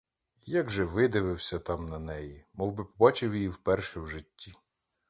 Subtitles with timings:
[0.47, 4.53] Як же видивився там на неї, мовби побачив її вперше в житті!